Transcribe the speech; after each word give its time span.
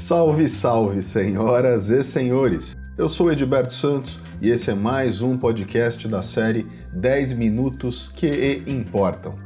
Salve, 0.00 0.48
salve, 0.48 1.02
senhoras 1.02 1.90
e 1.90 2.02
senhores! 2.02 2.74
Eu 2.96 3.06
sou 3.06 3.30
Edberto 3.30 3.74
Santos 3.74 4.18
e 4.40 4.48
esse 4.48 4.70
é 4.70 4.74
mais 4.74 5.20
um 5.20 5.36
podcast 5.36 6.08
da 6.08 6.22
série 6.22 6.66
10 6.94 7.34
Minutos 7.34 8.08
que 8.08 8.64
Importam. 8.66 9.36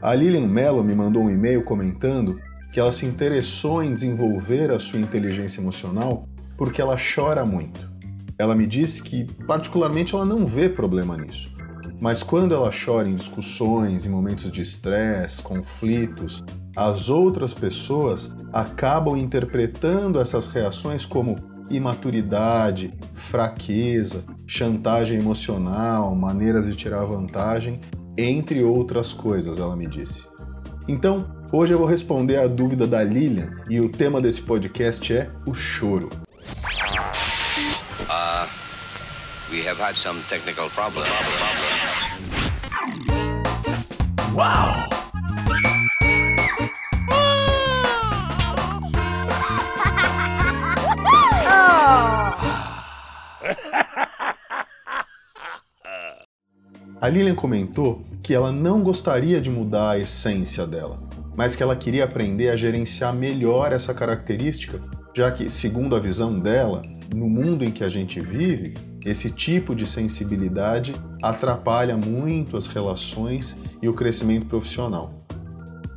A 0.00 0.14
Lilian 0.14 0.46
Mello 0.46 0.84
me 0.84 0.94
mandou 0.94 1.24
um 1.24 1.30
e-mail 1.30 1.64
comentando 1.64 2.40
que 2.72 2.78
ela 2.78 2.92
se 2.92 3.04
interessou 3.04 3.82
em 3.82 3.92
desenvolver 3.92 4.70
a 4.70 4.78
sua 4.78 5.00
inteligência 5.00 5.60
emocional 5.60 6.28
porque 6.56 6.80
ela 6.80 6.96
chora 6.96 7.44
muito. 7.44 7.90
Ela 8.38 8.54
me 8.54 8.66
disse 8.66 9.02
que, 9.02 9.24
particularmente, 9.44 10.14
ela 10.14 10.24
não 10.24 10.46
vê 10.46 10.68
problema 10.68 11.16
nisso. 11.16 11.52
Mas 12.00 12.22
quando 12.22 12.54
ela 12.54 12.70
chora 12.70 13.08
em 13.08 13.16
discussões, 13.16 14.06
em 14.06 14.08
momentos 14.08 14.52
de 14.52 14.62
estresse, 14.62 15.42
conflitos, 15.42 16.44
as 16.76 17.08
outras 17.08 17.54
pessoas 17.54 18.36
acabam 18.52 19.16
interpretando 19.16 20.20
essas 20.20 20.46
reações 20.46 21.06
como 21.06 21.36
imaturidade, 21.70 22.92
fraqueza, 23.14 24.22
chantagem 24.46 25.18
emocional, 25.18 26.14
maneiras 26.14 26.66
de 26.66 26.76
tirar 26.76 27.04
vantagem, 27.04 27.80
entre 28.16 28.62
outras 28.62 29.12
coisas, 29.12 29.58
ela 29.58 29.74
me 29.74 29.86
disse. 29.86 30.26
Então, 30.86 31.26
hoje 31.50 31.74
eu 31.74 31.78
vou 31.78 31.86
responder 31.86 32.36
a 32.36 32.46
dúvida 32.46 32.86
da 32.86 33.02
Lilian 33.02 33.50
e 33.68 33.80
o 33.80 33.88
tema 33.88 34.20
desse 34.20 34.42
podcast 34.42 35.12
é 35.12 35.30
o 35.46 35.54
choro. 35.54 36.08
Uh, 38.08 38.46
we 39.50 39.66
have 39.66 39.80
had 39.80 39.96
some 39.96 40.20
technical 40.28 40.68
problems. 40.70 41.08
Wow! 44.32 44.95
A 56.98 57.08
Lilian 57.10 57.34
comentou 57.34 58.00
que 58.22 58.32
ela 58.32 58.50
não 58.50 58.82
gostaria 58.82 59.38
de 59.38 59.50
mudar 59.50 59.90
a 59.90 59.98
essência 59.98 60.66
dela, 60.66 60.98
mas 61.36 61.54
que 61.54 61.62
ela 61.62 61.76
queria 61.76 62.04
aprender 62.04 62.48
a 62.48 62.56
gerenciar 62.56 63.14
melhor 63.14 63.70
essa 63.70 63.92
característica, 63.92 64.80
já 65.14 65.30
que, 65.30 65.50
segundo 65.50 65.94
a 65.94 66.00
visão 66.00 66.38
dela, 66.38 66.80
no 67.14 67.28
mundo 67.28 67.64
em 67.64 67.70
que 67.70 67.84
a 67.84 67.90
gente 67.90 68.18
vive, 68.18 68.74
esse 69.04 69.30
tipo 69.30 69.74
de 69.74 69.86
sensibilidade 69.86 70.92
atrapalha 71.22 71.98
muito 71.98 72.56
as 72.56 72.66
relações 72.66 73.54
e 73.82 73.88
o 73.88 73.94
crescimento 73.94 74.46
profissional. 74.46 75.12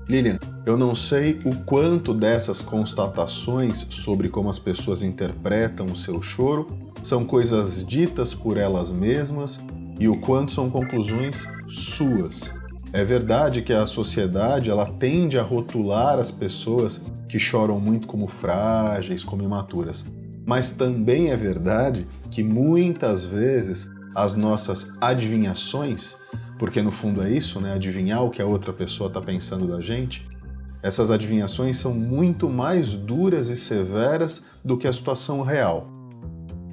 Lilian, 0.07 0.37
eu 0.65 0.77
não 0.77 0.93
sei 0.93 1.39
o 1.45 1.55
quanto 1.63 2.13
dessas 2.13 2.59
constatações 2.59 3.87
sobre 3.89 4.27
como 4.27 4.49
as 4.49 4.59
pessoas 4.59 5.01
interpretam 5.01 5.85
o 5.85 5.95
seu 5.95 6.21
choro 6.21 6.67
são 7.03 7.23
coisas 7.23 7.85
ditas 7.87 8.33
por 8.33 8.57
elas 8.57 8.89
mesmas 8.89 9.59
e 9.99 10.07
o 10.07 10.19
quanto 10.19 10.51
são 10.51 10.69
conclusões 10.69 11.45
suas. 11.67 12.53
É 12.91 13.03
verdade 13.03 13.61
que 13.61 13.73
a 13.73 13.85
sociedade 13.85 14.69
ela 14.69 14.85
tende 14.85 15.37
a 15.37 15.43
rotular 15.43 16.17
as 16.17 16.31
pessoas 16.31 17.03
que 17.27 17.37
choram 17.37 17.79
muito 17.79 18.07
como 18.07 18.27
frágeis, 18.27 19.23
como 19.23 19.43
imaturas. 19.43 20.03
Mas 20.45 20.71
também 20.71 21.29
é 21.29 21.37
verdade 21.37 22.07
que 22.31 22.41
muitas 22.41 23.23
vezes 23.23 23.91
as 24.15 24.33
nossas 24.33 24.91
adivinhações, 24.99 26.17
porque 26.57 26.81
no 26.81 26.89
fundo 26.89 27.21
é 27.21 27.29
isso, 27.31 27.61
né? 27.61 27.73
Adivinhar 27.73 28.23
o 28.23 28.31
que 28.31 28.41
a 28.41 28.45
outra 28.45 28.73
pessoa 28.73 29.07
está 29.07 29.21
pensando 29.21 29.67
da 29.67 29.79
gente, 29.79 30.27
essas 30.81 31.11
adivinhações 31.11 31.77
são 31.77 31.93
muito 31.93 32.49
mais 32.49 32.95
duras 32.95 33.49
e 33.49 33.55
severas 33.55 34.43
do 34.63 34.77
que 34.77 34.87
a 34.87 34.93
situação 34.93 35.41
real. 35.41 35.98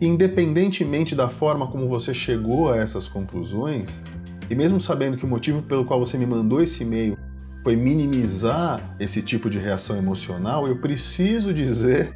Independentemente 0.00 1.14
da 1.14 1.28
forma 1.28 1.66
como 1.66 1.88
você 1.88 2.12
chegou 2.12 2.70
a 2.72 2.76
essas 2.76 3.08
conclusões, 3.08 4.02
e 4.48 4.54
mesmo 4.54 4.80
sabendo 4.80 5.16
que 5.16 5.24
o 5.24 5.28
motivo 5.28 5.62
pelo 5.62 5.84
qual 5.84 5.98
você 5.98 6.16
me 6.18 6.26
mandou 6.26 6.62
esse 6.62 6.82
e-mail 6.82 7.18
foi 7.62 7.74
minimizar 7.74 8.94
esse 9.00 9.22
tipo 9.22 9.50
de 9.50 9.58
reação 9.58 9.96
emocional, 9.96 10.68
eu 10.68 10.76
preciso 10.76 11.52
dizer 11.52 12.14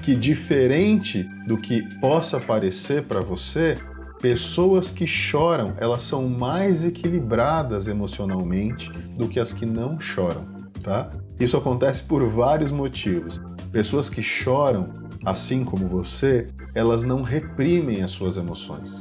que, 0.00 0.14
diferente 0.14 1.24
do 1.46 1.56
que 1.56 1.82
possa 1.98 2.38
parecer 2.38 3.02
para 3.02 3.20
você, 3.20 3.76
pessoas 4.20 4.92
que 4.92 5.06
choram 5.06 5.74
elas 5.78 6.04
são 6.04 6.28
mais 6.28 6.84
equilibradas 6.84 7.88
emocionalmente 7.88 8.88
do 9.18 9.26
que 9.26 9.40
as 9.40 9.52
que 9.52 9.66
não 9.66 9.98
choram, 9.98 10.46
tá? 10.82 11.10
Isso 11.40 11.56
acontece 11.56 12.04
por 12.04 12.24
vários 12.28 12.70
motivos. 12.70 13.40
Pessoas 13.72 14.08
que 14.08 14.22
choram 14.22 15.01
assim 15.24 15.64
como 15.64 15.86
você, 15.86 16.48
elas 16.74 17.02
não 17.02 17.22
reprimem 17.22 18.02
as 18.02 18.10
suas 18.10 18.36
emoções. 18.36 19.00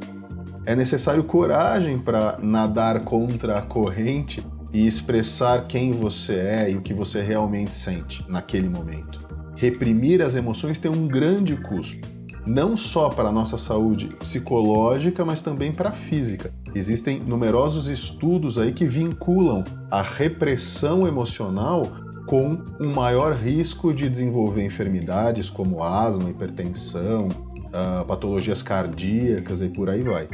É 0.66 0.76
necessário 0.76 1.24
coragem 1.24 1.98
para 1.98 2.38
nadar 2.42 3.04
contra 3.04 3.58
a 3.58 3.62
corrente 3.62 4.46
e 4.72 4.86
expressar 4.86 5.66
quem 5.68 5.92
você 5.92 6.36
é 6.36 6.72
e 6.72 6.78
o 6.78 6.82
que 6.82 6.94
você 6.94 7.22
realmente 7.22 7.76
sente 7.76 8.24
naquele 8.30 8.70
momento. 8.70 9.20
Reprimir 9.56 10.22
as 10.22 10.36
emoções 10.36 10.80
tem 10.80 10.90
um 10.90 11.08
grande 11.08 11.56
custo, 11.58 12.08
não 12.46 12.78
só 12.78 13.10
para 13.10 13.30
a 13.30 13.32
nossa 13.32 13.58
saúde 13.58 14.08
psicológica, 14.20 15.26
mas 15.26 15.42
também 15.42 15.72
para 15.72 15.90
a 15.90 15.94
física. 15.94 16.54
Existem 16.74 17.20
numerosos 17.20 17.88
estudos 17.88 18.58
aí 18.58 18.72
que 18.72 18.86
vinculam 18.86 19.64
a 19.90 20.02
repressão 20.02 21.08
emocional 21.08 21.84
com 22.32 22.64
um 22.80 22.96
maior 22.96 23.34
risco 23.36 23.94
de 23.94 24.08
desenvolver 24.08 24.64
enfermidades 24.64 25.50
como 25.50 25.84
asma, 25.84 26.30
hipertensão, 26.30 27.28
uh, 27.28 28.06
patologias 28.06 28.64
cardíacas 28.64 29.62
e 29.62 29.68
por 29.68 29.90
aí 29.90 30.02
vai. 30.02 30.30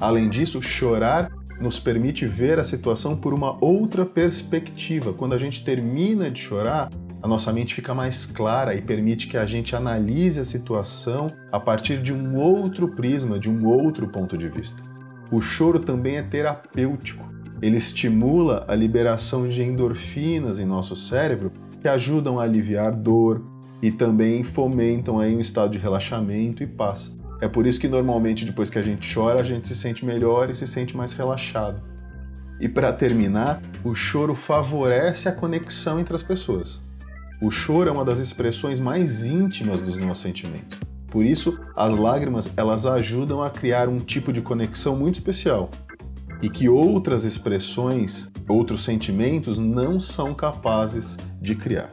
Além 0.00 0.28
disso, 0.28 0.60
chorar 0.60 1.30
nos 1.60 1.78
permite 1.78 2.26
ver 2.26 2.58
a 2.58 2.64
situação 2.64 3.16
por 3.16 3.32
uma 3.32 3.56
outra 3.64 4.04
perspectiva. 4.04 5.12
Quando 5.12 5.32
a 5.32 5.38
gente 5.38 5.64
termina 5.64 6.28
de 6.28 6.40
chorar, 6.40 6.90
a 7.22 7.28
nossa 7.28 7.52
mente 7.52 7.76
fica 7.76 7.94
mais 7.94 8.26
clara 8.26 8.74
e 8.74 8.82
permite 8.82 9.28
que 9.28 9.36
a 9.36 9.46
gente 9.46 9.76
analise 9.76 10.40
a 10.40 10.44
situação 10.44 11.28
a 11.52 11.60
partir 11.60 12.02
de 12.02 12.12
um 12.12 12.40
outro 12.40 12.88
prisma, 12.88 13.38
de 13.38 13.48
um 13.48 13.68
outro 13.68 14.08
ponto 14.08 14.36
de 14.36 14.48
vista. 14.48 14.82
O 15.30 15.40
choro 15.40 15.78
também 15.78 16.16
é 16.16 16.22
terapêutico. 16.24 17.24
Ele 17.62 17.76
estimula 17.76 18.64
a 18.66 18.74
liberação 18.74 19.48
de 19.48 19.62
endorfinas 19.62 20.58
em 20.58 20.64
nosso 20.64 20.96
cérebro 20.96 21.52
que 21.80 21.88
ajudam 21.88 22.38
a 22.40 22.44
aliviar 22.44 22.92
dor 22.92 23.42
e 23.82 23.90
também 23.90 24.42
fomentam 24.42 25.18
aí 25.18 25.34
um 25.34 25.40
estado 25.40 25.72
de 25.72 25.78
relaxamento 25.78 26.62
e 26.62 26.66
paz. 26.66 27.14
É 27.40 27.48
por 27.48 27.66
isso 27.66 27.80
que 27.80 27.88
normalmente 27.88 28.44
depois 28.44 28.68
que 28.68 28.78
a 28.78 28.82
gente 28.82 29.12
chora, 29.12 29.40
a 29.40 29.44
gente 29.44 29.68
se 29.68 29.74
sente 29.74 30.04
melhor 30.04 30.50
e 30.50 30.54
se 30.54 30.66
sente 30.66 30.96
mais 30.96 31.12
relaxado. 31.12 31.82
E 32.60 32.68
para 32.68 32.92
terminar, 32.92 33.60
o 33.82 33.94
choro 33.94 34.34
favorece 34.34 35.28
a 35.28 35.32
conexão 35.32 35.98
entre 35.98 36.14
as 36.14 36.22
pessoas. 36.22 36.80
O 37.40 37.50
choro 37.50 37.88
é 37.88 37.92
uma 37.92 38.04
das 38.04 38.20
expressões 38.20 38.78
mais 38.78 39.24
íntimas 39.24 39.80
dos 39.80 39.96
nossos 39.96 40.22
sentimentos. 40.22 40.78
Por 41.10 41.24
isso, 41.24 41.58
as 41.74 41.92
lágrimas 41.96 42.50
elas 42.56 42.84
ajudam 42.84 43.42
a 43.42 43.48
criar 43.48 43.88
um 43.88 43.96
tipo 43.96 44.30
de 44.30 44.42
conexão 44.42 44.94
muito 44.94 45.14
especial, 45.14 45.70
e 46.42 46.48
que 46.48 46.68
outras 46.68 47.24
expressões, 47.24 48.30
outros 48.48 48.82
sentimentos 48.82 49.58
não 49.58 50.00
são 50.00 50.34
capazes 50.34 51.18
de 51.40 51.54
criar. 51.54 51.92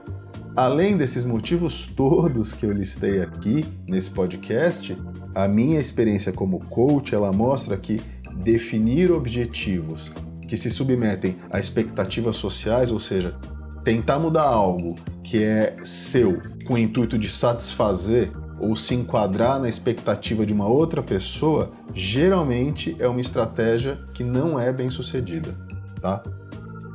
Além 0.56 0.98
desses 0.98 1.24
motivos 1.24 1.86
todos 1.86 2.54
que 2.54 2.66
eu 2.66 2.72
listei 2.72 3.22
aqui 3.22 3.64
nesse 3.88 4.10
podcast, 4.10 4.98
a 5.36 5.48
minha 5.48 5.80
experiência 5.80 6.32
como 6.32 6.60
coach, 6.60 7.14
ela 7.14 7.32
mostra 7.32 7.78
que 7.78 8.02
definir 8.44 9.12
objetivos 9.12 10.12
que 10.48 10.58
se 10.58 10.72
submetem 10.72 11.36
a 11.52 11.60
expectativas 11.60 12.38
sociais, 12.38 12.90
ou 12.90 13.00
seja, 13.00 13.36
tentar 13.84 14.18
mudar 14.18 14.48
algo 14.48 14.96
que 15.24 15.44
é 15.44 15.78
seu 15.84 16.42
com 16.66 16.74
o 16.74 16.78
intuito 16.78 17.18
de 17.18 17.30
satisfazer 17.30 18.32
ou 18.60 18.76
se 18.76 18.96
enquadrar 18.96 19.60
na 19.60 19.70
expectativa 19.70 20.46
de 20.46 20.54
uma 20.54 20.68
outra 20.68 21.04
pessoa, 21.04 21.72
geralmente 21.98 22.96
é 23.00 23.08
uma 23.08 23.20
estratégia 23.20 23.98
que 24.14 24.24
não 24.24 24.60
é 24.60 24.72
bem 24.72 24.90
sucedida, 24.90 25.56
tá? 26.00 26.22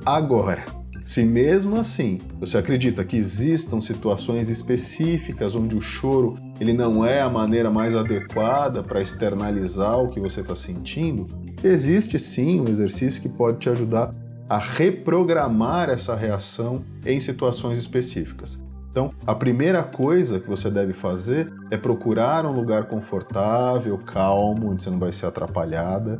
Agora, 0.07 0.65
se 1.05 1.25
mesmo 1.25 1.77
assim 1.77 2.21
você 2.39 2.59
acredita 2.59 3.05
que 3.05 3.17
existam 3.17 3.81
situações 3.81 4.49
específicas 4.49 5.57
onde 5.57 5.77
o 5.77 5.81
choro 5.81 6.37
ele 6.61 6.73
não 6.73 7.05
é 7.05 7.21
a 7.21 7.29
maneira 7.29 7.71
mais 7.71 7.97
adequada 7.97 8.83
para 8.83 9.03
externalizar 9.03 9.99
o 9.99 10.09
que 10.09 10.21
você 10.21 10.41
está 10.41 10.55
sentindo, 10.55 11.27
existe 11.65 12.19
sim 12.19 12.61
um 12.61 12.69
exercício 12.69 13.21
que 13.21 13.29
pode 13.29 13.59
te 13.59 13.69
ajudar 13.69 14.15
a 14.49 14.59
reprogramar 14.59 15.91
essa 15.91 16.15
reação 16.15 16.85
em 17.05 17.19
situações 17.19 17.79
específicas. 17.79 18.63
Então, 18.93 19.11
a 19.27 19.35
primeira 19.35 19.83
coisa 19.83 20.39
que 20.39 20.47
você 20.47 20.71
deve 20.71 20.93
fazer 20.93 21.51
é 21.71 21.79
procurar 21.79 22.45
um 22.45 22.53
lugar 22.53 22.85
confortável, 22.85 23.97
calmo, 23.97 24.71
onde 24.71 24.83
você 24.83 24.91
não 24.91 24.99
vai 24.99 25.11
ser 25.11 25.25
atrapalhada 25.25 26.19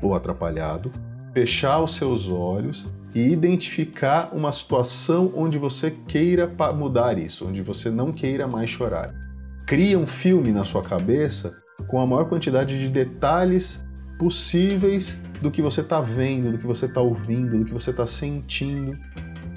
ou 0.00 0.14
atrapalhado, 0.14 0.90
fechar 1.34 1.82
os 1.82 1.94
seus 1.96 2.30
olhos 2.30 2.86
e 3.14 3.30
identificar 3.30 4.30
uma 4.32 4.50
situação 4.52 5.34
onde 5.36 5.58
você 5.58 5.90
queira 5.90 6.50
mudar 6.74 7.18
isso, 7.18 7.46
onde 7.46 7.60
você 7.60 7.90
não 7.90 8.10
queira 8.10 8.48
mais 8.48 8.70
chorar. 8.70 9.12
Cria 9.66 9.98
um 9.98 10.06
filme 10.06 10.50
na 10.50 10.64
sua 10.64 10.82
cabeça 10.82 11.58
com 11.88 12.00
a 12.00 12.06
maior 12.06 12.24
quantidade 12.26 12.78
de 12.78 12.88
detalhes 12.88 13.84
possíveis 14.18 15.20
do 15.42 15.50
que 15.50 15.60
você 15.60 15.82
está 15.82 16.00
vendo, 16.00 16.52
do 16.52 16.58
que 16.58 16.66
você 16.66 16.86
está 16.86 17.02
ouvindo, 17.02 17.58
do 17.58 17.64
que 17.66 17.72
você 17.74 17.90
está 17.90 18.06
sentindo, 18.06 18.96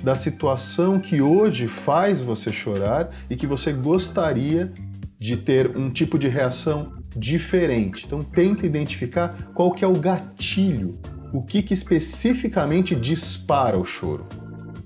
da 0.06 0.14
situação 0.14 1.00
que 1.00 1.20
hoje 1.20 1.66
faz 1.66 2.22
você 2.22 2.54
chorar 2.54 3.10
e 3.28 3.36
que 3.36 3.48
você 3.48 3.74
gostaria 3.74 4.72
de 5.18 5.36
ter 5.36 5.76
um 5.76 5.90
tipo 5.90 6.20
de 6.20 6.28
reação 6.28 6.94
diferente. 7.18 8.04
Então 8.06 8.22
tenta 8.22 8.68
identificar 8.68 9.50
qual 9.56 9.72
que 9.72 9.84
é 9.84 9.88
o 9.88 9.96
gatilho, 9.96 11.00
o 11.34 11.42
que, 11.42 11.64
que 11.64 11.74
especificamente 11.74 12.96
dispara 12.96 13.80
o 13.80 13.84
choro. 13.84 14.28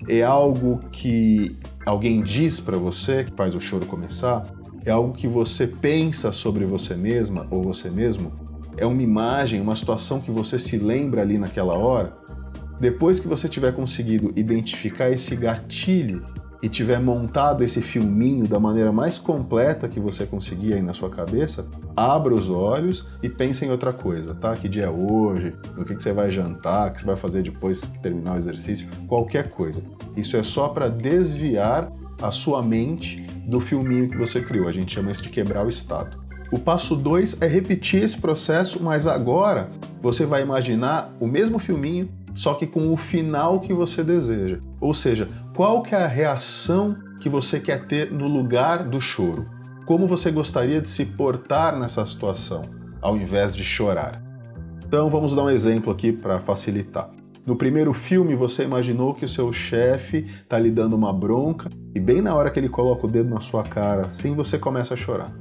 É 0.08 0.22
algo 0.22 0.80
que 0.90 1.54
alguém 1.84 2.22
diz 2.22 2.58
para 2.58 2.78
você 2.78 3.24
que 3.24 3.36
faz 3.36 3.54
o 3.54 3.60
choro 3.60 3.84
começar? 3.84 4.46
É 4.86 4.90
algo 4.90 5.12
que 5.12 5.28
você 5.28 5.66
pensa 5.66 6.32
sobre 6.32 6.64
você 6.64 6.94
mesma 6.94 7.46
ou 7.50 7.62
você 7.62 7.90
mesmo? 7.90 8.32
É 8.74 8.86
uma 8.86 9.02
imagem, 9.02 9.60
uma 9.60 9.76
situação 9.76 10.18
que 10.18 10.30
você 10.30 10.58
se 10.58 10.78
lembra 10.78 11.20
ali 11.20 11.36
naquela 11.36 11.74
hora? 11.74 12.19
Depois 12.80 13.20
que 13.20 13.28
você 13.28 13.46
tiver 13.46 13.72
conseguido 13.72 14.32
identificar 14.34 15.10
esse 15.10 15.36
gatilho 15.36 16.24
e 16.62 16.68
tiver 16.68 16.98
montado 16.98 17.62
esse 17.62 17.80
filminho 17.82 18.46
da 18.46 18.58
maneira 18.58 18.90
mais 18.90 19.18
completa 19.18 19.88
que 19.88 20.00
você 20.00 20.26
conseguir 20.26 20.74
aí 20.74 20.82
na 20.82 20.94
sua 20.94 21.10
cabeça, 21.10 21.66
abra 21.94 22.34
os 22.34 22.48
olhos 22.48 23.06
e 23.22 23.28
pense 23.28 23.64
em 23.64 23.70
outra 23.70 23.92
coisa, 23.92 24.34
tá? 24.34 24.54
Que 24.54 24.68
dia 24.68 24.84
é 24.84 24.90
hoje, 24.90 25.54
no 25.76 25.84
que, 25.84 25.94
que 25.94 26.02
você 26.02 26.12
vai 26.12 26.30
jantar, 26.30 26.88
o 26.88 26.92
que 26.92 27.00
você 27.00 27.06
vai 27.06 27.16
fazer 27.16 27.42
depois 27.42 27.80
que 27.82 28.00
terminar 28.00 28.34
o 28.34 28.38
exercício, 28.38 28.88
qualquer 29.06 29.50
coisa. 29.50 29.82
Isso 30.16 30.36
é 30.36 30.42
só 30.42 30.68
para 30.68 30.88
desviar 30.88 31.90
a 32.20 32.30
sua 32.30 32.62
mente 32.62 33.26
do 33.46 33.60
filminho 33.60 34.08
que 34.08 34.16
você 34.16 34.40
criou. 34.40 34.68
A 34.68 34.72
gente 34.72 34.94
chama 34.94 35.10
isso 35.10 35.22
de 35.22 35.30
quebrar 35.30 35.64
o 35.64 35.68
estado. 35.68 36.18
O 36.52 36.58
passo 36.58 36.96
2 36.96 37.40
é 37.40 37.46
repetir 37.46 38.02
esse 38.02 38.18
processo, 38.18 38.82
mas 38.82 39.06
agora 39.06 39.70
você 40.02 40.26
vai 40.26 40.42
imaginar 40.42 41.14
o 41.20 41.26
mesmo 41.26 41.58
filminho, 41.58 42.08
só 42.34 42.54
que 42.54 42.66
com 42.66 42.92
o 42.92 42.96
final 42.96 43.60
que 43.60 43.72
você 43.72 44.02
deseja. 44.02 44.58
Ou 44.80 44.94
seja, 44.94 45.28
qual 45.54 45.82
que 45.82 45.94
é 45.94 46.02
a 46.02 46.06
reação 46.06 46.96
que 47.20 47.28
você 47.28 47.60
quer 47.60 47.86
ter 47.86 48.10
no 48.10 48.26
lugar 48.26 48.84
do 48.88 49.00
choro? 49.00 49.46
Como 49.86 50.06
você 50.06 50.30
gostaria 50.30 50.80
de 50.80 50.88
se 50.88 51.04
portar 51.04 51.78
nessa 51.78 52.04
situação, 52.06 52.62
ao 53.02 53.16
invés 53.16 53.54
de 53.54 53.64
chorar? 53.64 54.22
Então 54.86 55.10
vamos 55.10 55.34
dar 55.34 55.44
um 55.44 55.50
exemplo 55.50 55.92
aqui 55.92 56.12
para 56.12 56.40
facilitar. 56.40 57.10
No 57.46 57.56
primeiro 57.56 57.92
filme, 57.92 58.34
você 58.34 58.64
imaginou 58.64 59.14
que 59.14 59.24
o 59.24 59.28
seu 59.28 59.52
chefe 59.52 60.28
está 60.42 60.58
lhe 60.58 60.70
dando 60.70 60.94
uma 60.94 61.12
bronca 61.12 61.68
e 61.94 61.98
bem 61.98 62.20
na 62.20 62.34
hora 62.34 62.50
que 62.50 62.60
ele 62.60 62.68
coloca 62.68 63.06
o 63.06 63.10
dedo 63.10 63.30
na 63.30 63.40
sua 63.40 63.62
cara, 63.62 64.06
assim 64.06 64.34
você 64.34 64.58
começa 64.58 64.94
a 64.94 64.96
chorar. 64.96 65.32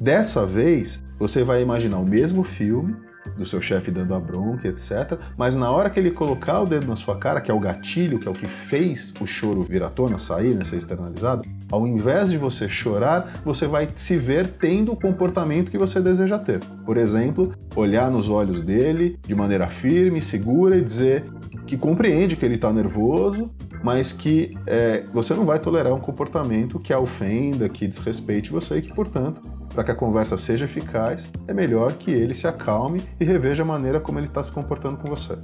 Dessa 0.00 0.44
vez, 0.44 1.02
você 1.18 1.44
vai 1.44 1.62
imaginar 1.62 1.98
o 1.98 2.08
mesmo 2.08 2.42
filme, 2.42 2.96
do 3.36 3.44
seu 3.44 3.60
chefe 3.60 3.90
dando 3.90 4.14
a 4.14 4.20
bronca, 4.20 4.68
etc. 4.68 5.18
Mas 5.36 5.54
na 5.54 5.70
hora 5.70 5.90
que 5.90 5.98
ele 5.98 6.10
colocar 6.10 6.60
o 6.60 6.66
dedo 6.66 6.86
na 6.86 6.96
sua 6.96 7.16
cara, 7.16 7.40
que 7.40 7.50
é 7.50 7.54
o 7.54 7.60
gatilho, 7.60 8.18
que 8.18 8.26
é 8.26 8.30
o 8.30 8.34
que 8.34 8.46
fez 8.46 9.12
o 9.20 9.26
choro 9.26 9.62
vir 9.64 9.82
à 9.82 9.88
tona, 9.88 10.18
sair, 10.18 10.54
né, 10.54 10.64
ser 10.64 10.76
externalizado, 10.76 11.42
ao 11.70 11.86
invés 11.86 12.30
de 12.30 12.38
você 12.38 12.68
chorar, 12.68 13.40
você 13.44 13.66
vai 13.66 13.88
se 13.94 14.16
ver 14.16 14.48
tendo 14.48 14.92
o 14.92 14.96
comportamento 14.96 15.70
que 15.70 15.78
você 15.78 16.00
deseja 16.00 16.38
ter. 16.38 16.60
Por 16.84 16.96
exemplo, 16.96 17.54
olhar 17.76 18.10
nos 18.10 18.28
olhos 18.28 18.60
dele 18.60 19.18
de 19.26 19.34
maneira 19.34 19.68
firme, 19.68 20.20
segura 20.20 20.76
e 20.76 20.82
dizer 20.82 21.24
que 21.66 21.76
compreende 21.76 22.36
que 22.36 22.44
ele 22.44 22.56
está 22.56 22.72
nervoso, 22.72 23.50
mas 23.82 24.12
que 24.12 24.56
é, 24.66 25.04
você 25.12 25.34
não 25.34 25.44
vai 25.44 25.58
tolerar 25.58 25.94
um 25.94 26.00
comportamento 26.00 26.78
que 26.78 26.92
a 26.92 26.98
ofenda, 26.98 27.68
que 27.68 27.86
desrespeite 27.86 28.50
você 28.50 28.78
e 28.78 28.82
que, 28.82 28.92
portanto, 28.92 29.40
para 29.72 29.84
que 29.84 29.90
a 29.90 29.94
conversa 29.94 30.36
seja 30.36 30.64
eficaz, 30.64 31.30
é 31.46 31.54
melhor 31.54 31.92
que 31.94 32.10
ele 32.10 32.34
se 32.34 32.46
acalme 32.46 33.00
e 33.18 33.24
reveja 33.24 33.62
a 33.62 33.66
maneira 33.66 34.00
como 34.00 34.18
ele 34.18 34.26
está 34.26 34.42
se 34.42 34.50
comportando 34.50 34.96
com 34.96 35.08
você. 35.08 35.38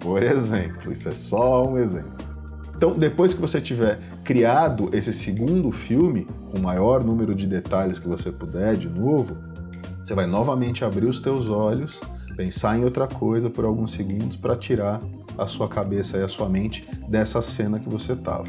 Por 0.00 0.22
exemplo, 0.22 0.92
isso 0.92 1.08
é 1.08 1.12
só 1.12 1.66
um 1.66 1.78
exemplo. 1.78 2.26
Então, 2.76 2.96
depois 2.96 3.32
que 3.32 3.40
você 3.40 3.60
tiver 3.60 3.98
criado 4.22 4.90
esse 4.92 5.12
segundo 5.12 5.72
filme, 5.72 6.26
com 6.50 6.58
o 6.58 6.62
maior 6.62 7.02
número 7.02 7.34
de 7.34 7.46
detalhes 7.46 7.98
que 7.98 8.06
você 8.06 8.30
puder, 8.30 8.76
de 8.76 8.88
novo, 8.88 9.36
você 10.04 10.14
vai 10.14 10.26
novamente 10.26 10.84
abrir 10.84 11.06
os 11.06 11.18
teus 11.18 11.48
olhos, 11.48 11.98
pensar 12.36 12.78
em 12.78 12.84
outra 12.84 13.08
coisa 13.08 13.48
por 13.48 13.64
alguns 13.64 13.92
segundos 13.92 14.36
para 14.36 14.54
tirar 14.56 15.00
a 15.38 15.46
sua 15.46 15.68
cabeça 15.68 16.18
e 16.18 16.22
a 16.22 16.28
sua 16.28 16.48
mente 16.48 16.88
dessa 17.08 17.40
cena 17.40 17.78
que 17.78 17.88
você 17.88 18.12
estava. 18.12 18.44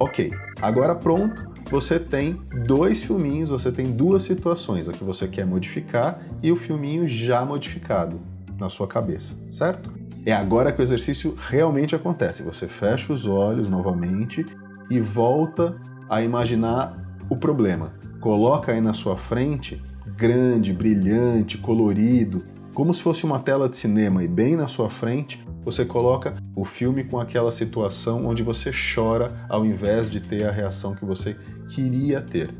Ok, 0.00 0.32
agora 0.62 0.94
pronto, 0.94 1.48
você 1.70 1.98
tem 1.98 2.40
dois 2.66 3.02
filminhos, 3.02 3.50
você 3.50 3.70
tem 3.70 3.92
duas 3.92 4.22
situações, 4.22 4.88
a 4.88 4.92
que 4.92 5.04
você 5.04 5.28
quer 5.28 5.46
modificar 5.46 6.20
e 6.42 6.50
o 6.50 6.56
filminho 6.56 7.08
já 7.08 7.44
modificado 7.44 8.18
na 8.58 8.68
sua 8.68 8.86
cabeça, 8.86 9.34
certo? 9.50 9.90
É 10.24 10.32
agora 10.32 10.72
que 10.72 10.80
o 10.80 10.82
exercício 10.82 11.34
realmente 11.38 11.94
acontece. 11.94 12.42
Você 12.42 12.66
fecha 12.66 13.12
os 13.12 13.26
olhos 13.26 13.70
novamente 13.70 14.44
e 14.90 15.00
volta 15.00 15.76
a 16.08 16.22
imaginar 16.22 16.98
o 17.30 17.36
problema. 17.36 17.92
Coloca 18.20 18.72
aí 18.72 18.80
na 18.80 18.92
sua 18.92 19.16
frente, 19.16 19.82
grande, 20.16 20.72
brilhante, 20.72 21.56
colorido, 21.58 22.42
como 22.74 22.92
se 22.92 23.02
fosse 23.02 23.24
uma 23.24 23.38
tela 23.38 23.68
de 23.68 23.76
cinema 23.76 24.22
e 24.22 24.28
bem 24.28 24.56
na 24.56 24.66
sua 24.66 24.90
frente, 24.90 25.44
você 25.70 25.84
coloca 25.84 26.34
o 26.56 26.64
filme 26.64 27.04
com 27.04 27.20
aquela 27.20 27.50
situação 27.50 28.26
onde 28.26 28.42
você 28.42 28.70
chora 28.72 29.44
ao 29.50 29.66
invés 29.66 30.10
de 30.10 30.18
ter 30.18 30.46
a 30.46 30.50
reação 30.50 30.94
que 30.94 31.04
você 31.04 31.36
queria 31.68 32.22
ter. 32.22 32.50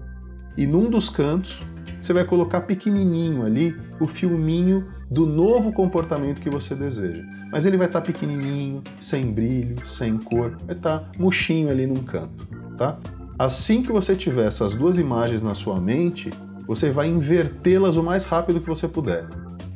E 0.59 0.67
num 0.67 0.91
dos 0.91 1.09
cantos, 1.09 1.61
você 2.03 2.13
vai 2.13 2.25
colocar 2.25 2.61
pequenininho 2.63 3.47
ali 3.47 3.75
o 3.99 4.07
filminho 4.07 4.87
do 5.11 5.25
novo 5.25 5.73
comportamento 5.73 6.39
que 6.39 6.51
você 6.51 6.75
deseja. 6.75 7.25
Mas 7.51 7.65
ele 7.65 7.79
vai 7.79 7.87
estar 7.87 8.03
tá 8.03 8.07
pequenininho, 8.07 8.83
sem 9.01 9.33
brilho, 9.33 9.87
sem 9.87 10.19
cor, 10.19 10.55
vai 10.67 10.77
estar 10.77 10.99
tá 10.99 11.11
murchinho 11.19 11.71
ali 11.71 11.87
num 11.87 12.03
canto, 12.03 12.47
tá? 12.77 12.99
Assim 13.39 13.83
que 13.83 13.91
você 13.91 14.15
tiver 14.15 14.49
essas 14.49 14.75
duas 14.75 14.99
imagens 14.99 15.41
na 15.41 15.55
sua 15.55 15.81
mente, 15.81 16.29
você 16.67 16.91
vai 16.91 17.09
invertê-las 17.09 17.97
o 17.97 18.03
mais 18.03 18.27
rápido 18.27 18.61
que 18.61 18.69
você 18.69 18.87
puder. 18.87 19.25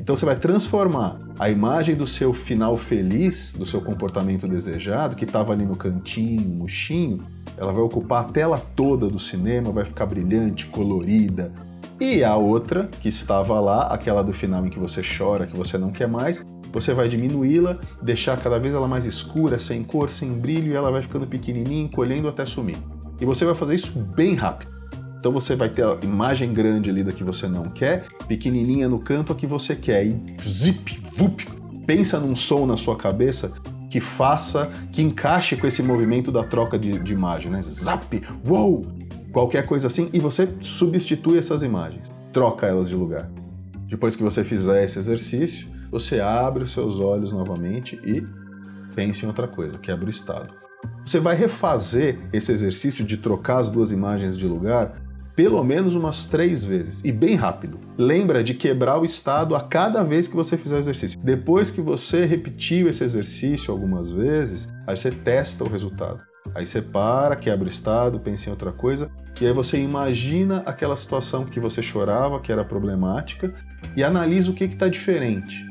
Então 0.02 0.16
você 0.16 0.26
vai 0.26 0.34
transformar 0.34 1.20
a 1.38 1.48
imagem 1.48 1.94
do 1.94 2.08
seu 2.08 2.32
final 2.32 2.76
feliz, 2.76 3.52
do 3.52 3.64
seu 3.64 3.80
comportamento 3.80 4.48
desejado, 4.48 5.14
que 5.14 5.24
estava 5.24 5.52
ali 5.52 5.64
no 5.64 5.76
cantinho, 5.76 6.42
murchinho, 6.48 7.18
ela 7.56 7.72
vai 7.72 7.82
ocupar 7.82 8.24
a 8.24 8.24
tela 8.24 8.60
toda 8.74 9.08
do 9.08 9.20
cinema, 9.20 9.70
vai 9.70 9.84
ficar 9.84 10.06
brilhante, 10.06 10.66
colorida. 10.66 11.52
E 12.00 12.24
a 12.24 12.34
outra, 12.34 12.88
que 13.00 13.08
estava 13.08 13.60
lá, 13.60 13.86
aquela 13.86 14.22
do 14.22 14.32
final 14.32 14.66
em 14.66 14.70
que 14.70 14.78
você 14.78 15.02
chora, 15.02 15.46
que 15.46 15.56
você 15.56 15.78
não 15.78 15.92
quer 15.92 16.08
mais, 16.08 16.44
você 16.72 16.92
vai 16.92 17.06
diminuí-la, 17.06 17.78
deixar 18.02 18.36
cada 18.40 18.58
vez 18.58 18.74
ela 18.74 18.88
mais 18.88 19.06
escura, 19.06 19.56
sem 19.60 19.84
cor, 19.84 20.10
sem 20.10 20.32
brilho, 20.32 20.72
e 20.72 20.74
ela 20.74 20.90
vai 20.90 21.02
ficando 21.02 21.28
pequenininha, 21.28 21.84
encolhendo 21.84 22.26
até 22.26 22.44
sumir. 22.44 22.78
E 23.20 23.24
você 23.24 23.44
vai 23.44 23.54
fazer 23.54 23.76
isso 23.76 23.96
bem 23.96 24.34
rápido. 24.34 24.81
Então 25.22 25.30
você 25.30 25.54
vai 25.54 25.68
ter 25.68 25.84
a 25.84 25.96
imagem 26.02 26.52
grande 26.52 26.90
ali 26.90 27.04
da 27.04 27.12
que 27.12 27.22
você 27.22 27.46
não 27.46 27.70
quer, 27.70 28.08
pequenininha 28.26 28.88
no 28.88 28.98
canto 28.98 29.32
a 29.32 29.36
que 29.36 29.46
você 29.46 29.76
quer. 29.76 30.04
E 30.04 30.20
zip, 30.44 31.00
vup, 31.16 31.46
pensa 31.86 32.18
num 32.18 32.34
som 32.34 32.66
na 32.66 32.76
sua 32.76 32.96
cabeça 32.96 33.52
que 33.88 34.00
faça, 34.00 34.68
que 34.90 35.00
encaixe 35.00 35.54
com 35.54 35.64
esse 35.64 35.80
movimento 35.80 36.32
da 36.32 36.42
troca 36.42 36.76
de, 36.76 36.98
de 36.98 37.12
imagem, 37.12 37.52
né? 37.52 37.62
Zap, 37.62 38.20
wow, 38.44 38.82
qualquer 39.30 39.64
coisa 39.64 39.86
assim, 39.86 40.10
e 40.12 40.18
você 40.18 40.48
substitui 40.60 41.38
essas 41.38 41.62
imagens, 41.62 42.10
troca 42.32 42.66
elas 42.66 42.88
de 42.88 42.96
lugar. 42.96 43.30
Depois 43.86 44.16
que 44.16 44.24
você 44.24 44.42
fizer 44.42 44.82
esse 44.82 44.98
exercício, 44.98 45.68
você 45.88 46.18
abre 46.18 46.64
os 46.64 46.72
seus 46.72 46.98
olhos 46.98 47.30
novamente 47.32 47.94
e 48.04 48.26
pense 48.92 49.24
em 49.24 49.28
outra 49.28 49.46
coisa, 49.46 49.78
quebra 49.78 50.06
o 50.06 50.10
estado. 50.10 50.52
Você 51.06 51.20
vai 51.20 51.36
refazer 51.36 52.18
esse 52.32 52.50
exercício 52.50 53.04
de 53.04 53.16
trocar 53.16 53.58
as 53.58 53.68
duas 53.68 53.92
imagens 53.92 54.36
de 54.36 54.48
lugar 54.48 55.01
pelo 55.34 55.62
menos 55.64 55.94
umas 55.94 56.26
três 56.26 56.64
vezes 56.64 57.04
e 57.04 57.12
bem 57.12 57.34
rápido. 57.34 57.78
Lembra 57.96 58.42
de 58.42 58.54
quebrar 58.54 58.98
o 58.98 59.04
estado 59.04 59.54
a 59.56 59.60
cada 59.60 60.02
vez 60.02 60.28
que 60.28 60.36
você 60.36 60.56
fizer 60.56 60.76
o 60.76 60.80
exercício. 60.80 61.18
Depois 61.22 61.70
que 61.70 61.80
você 61.80 62.24
repetiu 62.24 62.88
esse 62.88 63.04
exercício 63.04 63.72
algumas 63.72 64.10
vezes, 64.10 64.72
aí 64.86 64.96
você 64.96 65.10
testa 65.10 65.64
o 65.64 65.68
resultado. 65.68 66.20
Aí 66.54 66.66
você 66.66 66.82
para, 66.82 67.36
quebra 67.36 67.66
o 67.66 67.70
estado, 67.70 68.18
pensa 68.18 68.48
em 68.48 68.52
outra 68.52 68.72
coisa, 68.72 69.10
e 69.40 69.46
aí 69.46 69.52
você 69.52 69.78
imagina 69.78 70.62
aquela 70.66 70.96
situação 70.96 71.44
que 71.44 71.60
você 71.60 71.80
chorava, 71.80 72.40
que 72.40 72.52
era 72.52 72.64
problemática, 72.64 73.54
e 73.96 74.02
analisa 74.02 74.50
o 74.50 74.54
que 74.54 74.64
está 74.64 74.88
diferente. 74.88 75.64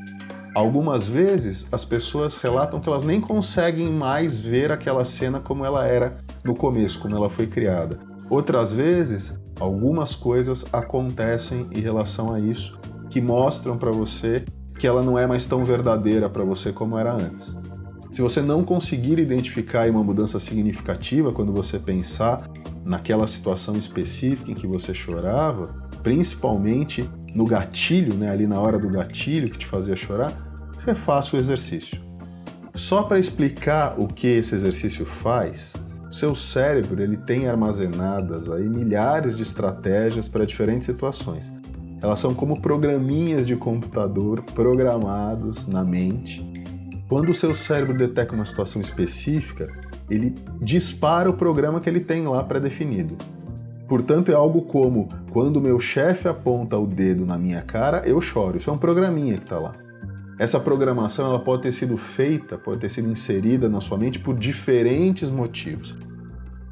Algumas 0.53 1.07
vezes 1.07 1.65
as 1.71 1.85
pessoas 1.85 2.35
relatam 2.35 2.81
que 2.81 2.89
elas 2.89 3.05
nem 3.05 3.21
conseguem 3.21 3.89
mais 3.89 4.41
ver 4.41 4.71
aquela 4.71 5.05
cena 5.05 5.39
como 5.39 5.63
ela 5.63 5.85
era 5.85 6.17
no 6.43 6.55
começo, 6.55 6.99
como 6.99 7.15
ela 7.15 7.29
foi 7.29 7.47
criada. 7.47 8.10
Outras 8.31 8.71
vezes 8.71 9.37
algumas 9.59 10.15
coisas 10.15 10.65
acontecem 10.71 11.67
em 11.69 11.81
relação 11.81 12.31
a 12.31 12.39
isso 12.39 12.79
que 13.09 13.19
mostram 13.19 13.77
para 13.77 13.91
você 13.91 14.45
que 14.79 14.87
ela 14.87 15.03
não 15.03 15.19
é 15.19 15.27
mais 15.27 15.45
tão 15.45 15.65
verdadeira 15.65 16.29
para 16.29 16.41
você 16.45 16.71
como 16.71 16.97
era 16.97 17.11
antes. 17.11 17.57
Se 18.09 18.21
você 18.21 18.41
não 18.41 18.63
conseguir 18.63 19.19
identificar 19.19 19.89
uma 19.89 20.01
mudança 20.01 20.39
significativa 20.39 21.33
quando 21.33 21.51
você 21.51 21.77
pensar 21.77 22.49
naquela 22.85 23.27
situação 23.27 23.75
específica 23.75 24.49
em 24.49 24.55
que 24.55 24.65
você 24.65 24.93
chorava, 24.93 25.67
principalmente 26.01 27.03
no 27.35 27.43
gatilho, 27.43 28.13
né, 28.13 28.29
ali 28.29 28.47
na 28.47 28.61
hora 28.61 28.79
do 28.79 28.87
gatilho 28.87 29.51
que 29.51 29.57
te 29.57 29.67
fazia 29.67 29.97
chorar, 29.97 30.31
refaça 30.85 31.35
o 31.35 31.39
exercício. 31.39 32.01
Só 32.75 33.03
para 33.03 33.19
explicar 33.19 33.99
o 33.99 34.07
que 34.07 34.27
esse 34.27 34.55
exercício 34.55 35.05
faz, 35.05 35.73
seu 36.11 36.35
cérebro 36.35 37.01
ele 37.01 37.17
tem 37.17 37.47
armazenadas 37.47 38.49
aí 38.49 38.67
milhares 38.67 39.35
de 39.35 39.43
estratégias 39.43 40.27
para 40.27 40.45
diferentes 40.45 40.85
situações. 40.85 41.51
Elas 42.01 42.19
são 42.19 42.33
como 42.33 42.61
programinhas 42.61 43.45
de 43.47 43.55
computador 43.55 44.41
programados 44.53 45.67
na 45.67 45.83
mente 45.83 46.51
quando 47.11 47.27
o 47.27 47.33
seu 47.33 47.53
cérebro 47.53 47.93
detecta 47.93 48.33
uma 48.33 48.45
situação 48.45 48.81
específica, 48.81 49.67
ele 50.09 50.33
dispara 50.61 51.29
o 51.29 51.33
programa 51.33 51.81
que 51.81 51.89
ele 51.89 51.99
tem 51.99 52.25
lá 52.25 52.41
pré-definido. 52.41 53.17
Portanto, 53.85 54.31
é 54.31 54.33
algo 54.33 54.61
como 54.61 55.09
quando 55.29 55.57
o 55.57 55.61
meu 55.61 55.77
chefe 55.77 56.29
aponta 56.29 56.77
o 56.77 56.87
dedo 56.87 57.25
na 57.25 57.37
minha 57.37 57.61
cara, 57.63 58.07
eu 58.07 58.21
choro. 58.21 58.57
Isso 58.57 58.69
é 58.69 58.73
um 58.73 58.77
programinha 58.77 59.33
que 59.33 59.43
está 59.43 59.59
lá. 59.59 59.73
Essa 60.41 60.59
programação 60.59 61.27
ela 61.27 61.39
pode 61.39 61.61
ter 61.61 61.71
sido 61.71 61.95
feita, 61.95 62.57
pode 62.57 62.79
ter 62.79 62.89
sido 62.89 63.07
inserida 63.07 63.69
na 63.69 63.79
sua 63.79 63.95
mente 63.95 64.17
por 64.17 64.35
diferentes 64.35 65.29
motivos. 65.29 65.95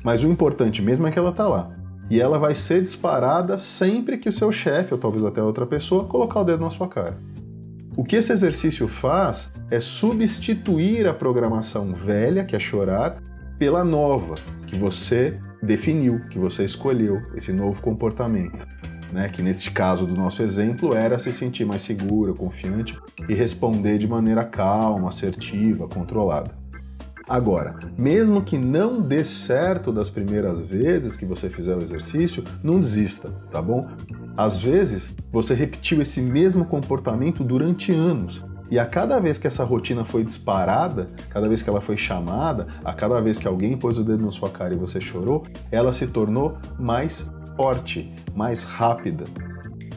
Mas 0.04 0.24
o 0.24 0.28
importante 0.28 0.82
mesmo 0.82 1.06
é 1.06 1.12
que 1.12 1.20
ela 1.20 1.30
está 1.30 1.48
lá. 1.48 1.70
E 2.10 2.20
ela 2.20 2.40
vai 2.40 2.56
ser 2.56 2.82
disparada 2.82 3.60
sempre 3.60 4.18
que 4.18 4.28
o 4.28 4.32
seu 4.32 4.52
chefe, 4.52 4.92
ou 4.96 5.00
talvez 5.00 5.24
até 5.24 5.44
outra 5.44 5.68
pessoa, 5.68 6.06
colocar 6.06 6.40
o 6.40 6.44
dedo 6.44 6.64
na 6.64 6.72
sua 6.72 6.88
cara. 6.88 7.16
O 7.96 8.04
que 8.04 8.16
esse 8.16 8.34
exercício 8.34 8.88
faz 8.88 9.54
é 9.70 9.80
substituir 9.80 11.08
a 11.08 11.14
programação 11.14 11.94
velha, 11.94 12.46
que 12.46 12.56
é 12.56 12.60
chorar, 12.60 13.22
pela 13.60 13.84
nova, 13.84 14.34
que 14.66 14.80
você 14.80 15.38
definiu, 15.62 16.22
que 16.32 16.40
você 16.40 16.66
escolheu, 16.66 17.22
esse 17.36 17.54
novo 17.54 17.80
comportamento. 17.84 18.66
Né, 19.12 19.28
que 19.28 19.42
neste 19.42 19.72
caso 19.72 20.06
do 20.06 20.16
nosso 20.16 20.44
exemplo 20.44 20.96
era 20.96 21.18
se 21.18 21.34
sentir 21.34 21.66
mais 21.66 21.82
segura, 21.82 22.32
confiante 22.32 22.96
e 23.28 23.34
responder 23.34 23.98
de 23.98 24.08
maneira 24.08 24.44
calma, 24.44 25.10
assertiva, 25.10 25.88
controlada. 25.88 26.52
Agora, 27.30 27.76
mesmo 27.96 28.42
que 28.42 28.58
não 28.58 29.00
dê 29.00 29.24
certo 29.24 29.92
das 29.92 30.10
primeiras 30.10 30.66
vezes 30.66 31.16
que 31.16 31.28
você 31.28 31.48
fizer 31.48 31.76
o 31.76 31.82
exercício, 31.84 32.44
não 32.64 32.80
desista, 32.80 33.30
tá 33.52 33.62
bom? 33.62 33.88
Às 34.36 34.58
vezes, 34.58 35.14
você 35.32 35.54
repetiu 35.54 36.02
esse 36.02 36.22
mesmo 36.22 36.66
comportamento 36.66 37.44
durante 37.44 37.92
anos. 37.92 38.44
E 38.72 38.80
a 38.80 38.86
cada 38.86 39.20
vez 39.20 39.38
que 39.38 39.46
essa 39.46 39.64
rotina 39.64 40.04
foi 40.04 40.24
disparada, 40.24 41.10
cada 41.30 41.48
vez 41.48 41.62
que 41.62 41.70
ela 41.70 41.82
foi 41.82 41.98
chamada, 41.98 42.68
a 42.84 42.94
cada 42.94 43.22
vez 43.22 43.38
que 43.38 43.48
alguém 43.48 43.78
pôs 43.78 44.00
o 44.00 44.04
dedo 44.04 44.24
na 44.24 44.32
sua 44.32 44.50
cara 44.50 44.74
e 44.74 44.78
você 44.78 45.00
chorou, 45.00 45.46
ela 45.72 45.94
se 45.94 46.08
tornou 46.08 46.58
mais 46.80 47.32
forte, 47.60 48.10
mais 48.34 48.64
rápida. 48.64 49.26